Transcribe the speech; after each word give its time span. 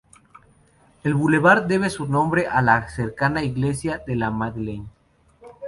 El 1.03 1.13
bulevar 1.13 1.67
debe 1.67 1.91
su 1.91 2.07
nombre 2.07 2.47
a 2.47 2.63
la 2.63 2.89
cercana 2.89 3.43
Iglesia 3.43 4.01
de 4.07 4.15
la 4.15 4.31
Madeleine. 4.31 4.87